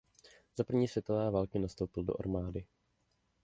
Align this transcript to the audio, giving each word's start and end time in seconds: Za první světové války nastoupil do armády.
Za 0.57 0.63
první 0.63 0.87
světové 0.87 1.31
války 1.31 1.59
nastoupil 1.59 2.03
do 2.03 2.19
armády. 2.19 2.65